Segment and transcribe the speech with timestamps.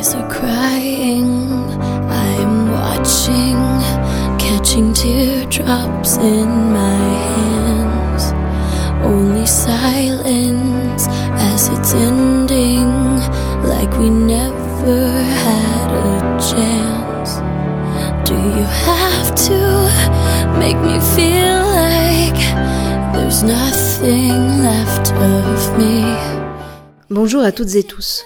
[0.00, 1.28] Skies are crying,
[2.08, 3.60] I'm watching,
[4.38, 7.04] catching teardrops in my
[7.36, 8.32] hands.
[9.04, 11.06] Only silence
[11.50, 12.88] as it's ending,
[13.68, 15.10] like we never
[15.44, 16.18] had a
[16.50, 17.32] chance.
[18.26, 19.60] Do you have to
[20.58, 22.40] make me feel like
[23.12, 26.04] there's nothing left of me?
[27.10, 28.24] Bonjour à toutes et tous.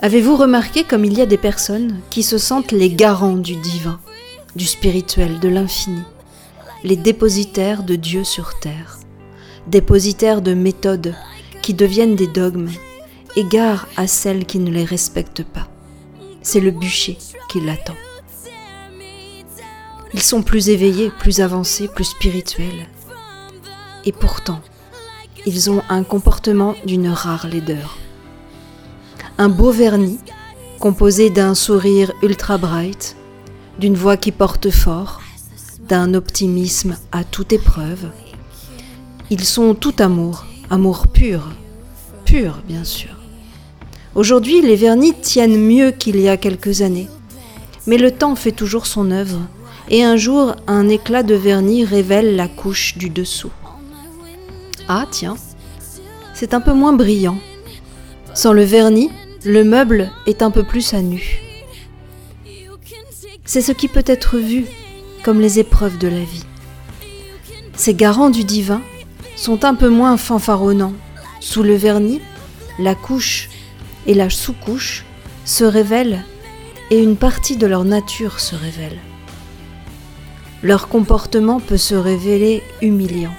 [0.00, 3.98] Avez-vous remarqué comme il y a des personnes qui se sentent les garants du divin,
[4.54, 6.02] du spirituel, de l'infini,
[6.84, 9.00] les dépositaires de Dieu sur terre,
[9.66, 11.16] dépositaires de méthodes
[11.62, 12.70] qui deviennent des dogmes,
[13.34, 15.66] égards à celles qui ne les respectent pas?
[16.42, 17.18] C'est le bûcher
[17.50, 17.96] qui l'attend.
[20.14, 22.86] Ils sont plus éveillés, plus avancés, plus spirituels.
[24.04, 24.60] Et pourtant,
[25.44, 27.98] ils ont un comportement d'une rare laideur
[29.40, 30.18] un beau vernis
[30.80, 33.16] composé d'un sourire ultra bright,
[33.78, 35.20] d'une voix qui porte fort,
[35.88, 38.10] d'un optimisme à toute épreuve.
[39.30, 41.50] Ils sont tout amour, amour pur,
[42.24, 43.10] pur bien sûr.
[44.16, 47.08] Aujourd'hui, les vernis tiennent mieux qu'il y a quelques années,
[47.86, 49.40] mais le temps fait toujours son œuvre,
[49.88, 53.52] et un jour, un éclat de vernis révèle la couche du dessous.
[54.88, 55.36] Ah tiens,
[56.34, 57.38] c'est un peu moins brillant.
[58.34, 59.10] Sans le vernis,
[59.48, 61.40] le meuble est un peu plus à nu.
[63.46, 64.66] C'est ce qui peut être vu
[65.24, 66.44] comme les épreuves de la vie.
[67.74, 68.82] Ces garants du divin
[69.36, 70.92] sont un peu moins fanfaronnants.
[71.40, 72.20] Sous le vernis,
[72.78, 73.48] la couche
[74.06, 75.06] et la sous-couche
[75.46, 76.22] se révèlent
[76.90, 78.98] et une partie de leur nature se révèle.
[80.62, 83.34] Leur comportement peut se révéler humiliant.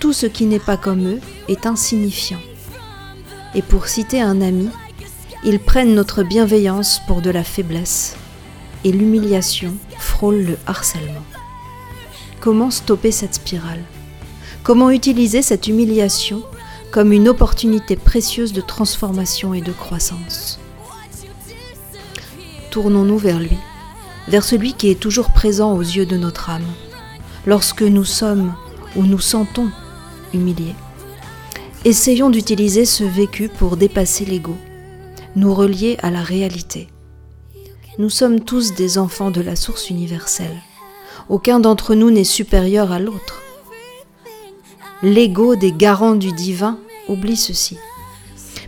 [0.00, 2.40] Tout ce qui n'est pas comme eux est insignifiant
[3.54, 4.68] et pour citer un ami,
[5.44, 8.16] ils prennent notre bienveillance pour de la faiblesse
[8.84, 11.24] et l'humiliation frôle le harcèlement.
[12.40, 13.82] Comment stopper cette spirale?
[14.62, 16.42] Comment utiliser cette humiliation
[16.90, 20.58] comme une opportunité précieuse de transformation et de croissance?
[22.70, 23.56] Tournons-nous vers lui,
[24.28, 26.66] vers celui qui est toujours présent aux yeux de notre âme,
[27.46, 28.54] lorsque nous sommes
[28.96, 29.70] ou nous sentons
[30.32, 30.74] humiliés.
[31.86, 34.54] Essayons d'utiliser ce vécu pour dépasser l'ego,
[35.34, 36.88] nous relier à la réalité.
[37.98, 40.60] Nous sommes tous des enfants de la source universelle.
[41.30, 43.40] Aucun d'entre nous n'est supérieur à l'autre.
[45.02, 47.78] L'ego des garants du divin oublie ceci.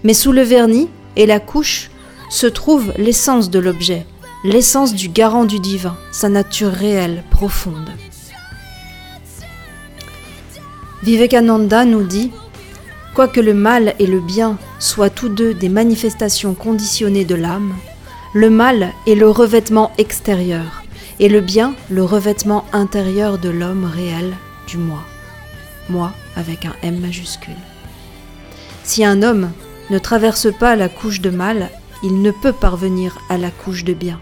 [0.04, 1.90] Mais sous le vernis et la couche
[2.30, 4.06] se trouve l'essence de l'objet,
[4.42, 7.90] l'essence du garant du divin, sa nature réelle, profonde.
[11.02, 12.30] Vivekananda nous dit
[13.14, 17.74] Quoique le mal et le bien soient tous deux des manifestations conditionnées de l'âme,
[18.32, 20.82] le mal est le revêtement extérieur
[21.20, 24.34] et le bien le revêtement intérieur de l'homme réel,
[24.66, 25.02] du moi.
[25.90, 27.52] Moi avec un M majuscule.
[28.82, 29.50] Si un homme
[29.90, 31.68] ne traverse pas la couche de mal,
[32.02, 34.18] il ne peut parvenir à la couche de bien.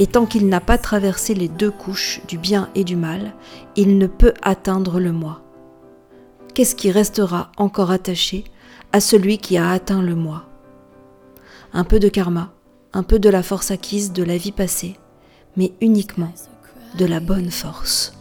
[0.00, 3.34] Et tant qu'il n'a pas traversé les deux couches du bien et du mal,
[3.76, 5.42] il ne peut atteindre le moi
[6.60, 8.44] qu'est-ce qui restera encore attaché
[8.92, 10.44] à celui qui a atteint le moi
[11.72, 12.52] Un peu de karma,
[12.92, 14.96] un peu de la force acquise de la vie passée,
[15.56, 16.34] mais uniquement
[16.98, 18.12] de la bonne force.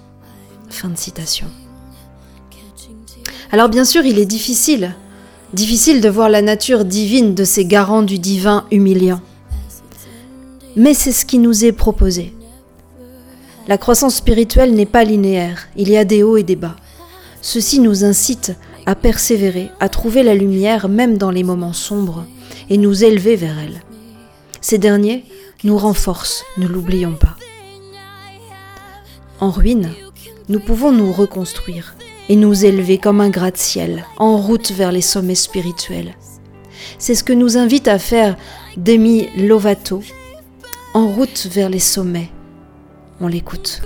[0.70, 1.48] Fin de citation.
[3.52, 4.96] Alors bien sûr, il est difficile,
[5.52, 9.20] difficile de voir la nature divine de ces garants du divin humiliant.
[10.78, 12.34] Mais c'est ce qui nous est proposé.
[13.68, 16.78] La croissance spirituelle n'est pas linéaire, il y a des hauts et des bas.
[17.42, 18.54] Ceci nous incite
[18.86, 22.26] à persévérer, à trouver la lumière même dans les moments sombres
[22.70, 23.82] et nous élever vers elle.
[24.62, 25.26] Ces derniers
[25.64, 27.36] nous renforcent, ne l'oublions pas.
[29.40, 29.90] En ruine,
[30.50, 31.96] nous pouvons nous reconstruire
[32.28, 36.16] et nous élever comme un gratte-ciel en route vers les sommets spirituels.
[36.98, 38.36] C'est ce que nous invite à faire
[38.78, 40.02] Demi Lovato,
[40.94, 42.30] en route vers les sommets.
[43.22, 43.82] On l'écoute.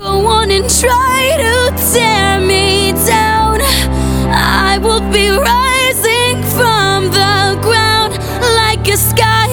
[4.30, 8.12] I will be rising from the ground
[8.60, 9.43] like a skyscraper,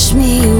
[0.00, 0.59] better to watch me?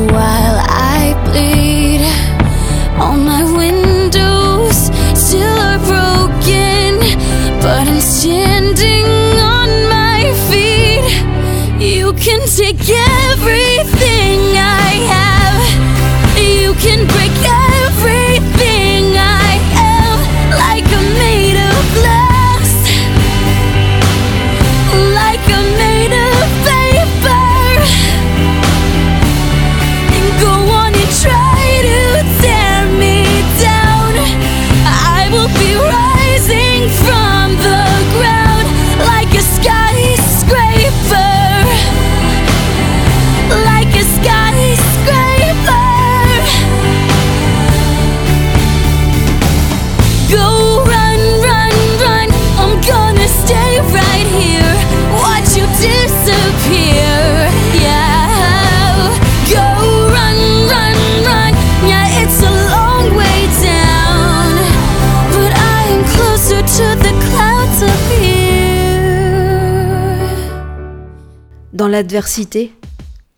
[71.91, 72.73] L'adversité,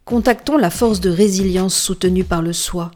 [0.04, 2.90] contactons la force de résilience soutenue par le soi.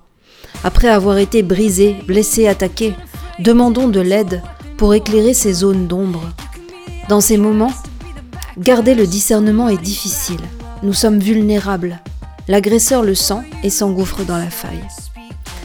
[0.63, 2.95] Après avoir été brisé, blessé, attaqué,
[3.39, 4.43] demandons de l'aide
[4.77, 6.23] pour éclairer ces zones d'ombre.
[7.09, 7.73] Dans ces moments,
[8.59, 10.41] garder le discernement est difficile.
[10.83, 12.01] Nous sommes vulnérables.
[12.49, 14.85] L'agresseur le sent et s'engouffre dans la faille.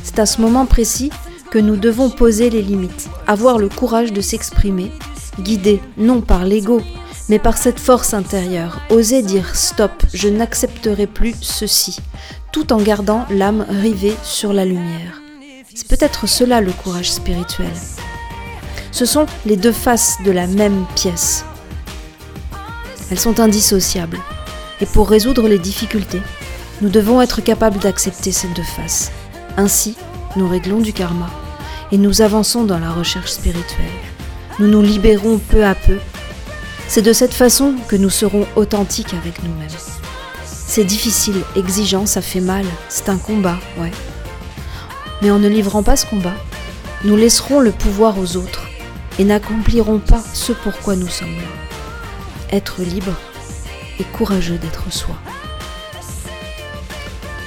[0.03, 1.11] C'est à ce moment précis
[1.51, 4.91] que nous devons poser les limites, avoir le courage de s'exprimer,
[5.39, 6.81] guidé non par l'ego,
[7.31, 11.97] mais par cette force intérieure, oser dire stop, je n'accepterai plus ceci,
[12.51, 15.21] tout en gardant l'âme rivée sur la lumière.
[15.73, 17.71] C'est peut-être cela le courage spirituel.
[18.91, 21.45] Ce sont les deux faces de la même pièce.
[23.09, 24.19] Elles sont indissociables.
[24.81, 26.21] Et pour résoudre les difficultés,
[26.81, 29.09] nous devons être capables d'accepter ces deux faces.
[29.55, 29.95] Ainsi,
[30.35, 31.29] nous réglons du karma
[31.93, 33.85] et nous avançons dans la recherche spirituelle.
[34.59, 35.97] Nous nous libérons peu à peu.
[36.93, 39.69] C'est de cette façon que nous serons authentiques avec nous-mêmes.
[40.43, 43.91] C'est difficile, exigeant, ça fait mal, c'est un combat, ouais.
[45.21, 46.35] Mais en ne livrant pas ce combat,
[47.05, 48.67] nous laisserons le pouvoir aux autres
[49.19, 52.57] et n'accomplirons pas ce pourquoi nous sommes là.
[52.57, 53.15] Être libre
[53.97, 55.15] et courageux d'être soi.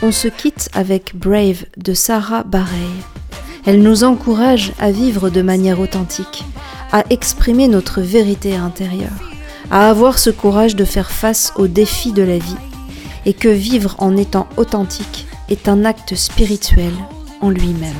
[0.00, 3.04] On se quitte avec Brave de Sarah Bareilles.
[3.66, 6.44] Elle nous encourage à vivre de manière authentique,
[6.92, 9.33] à exprimer notre vérité intérieure,
[9.70, 12.56] à avoir ce courage de faire face aux défis de la vie,
[13.26, 16.92] et que vivre en étant authentique est un acte spirituel
[17.40, 17.92] en lui-même.